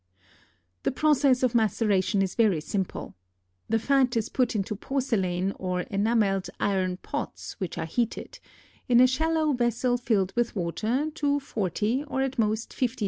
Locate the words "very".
2.33-2.59